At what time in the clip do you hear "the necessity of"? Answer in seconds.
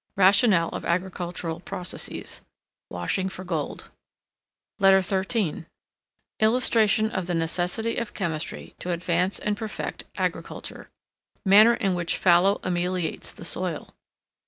7.27-8.11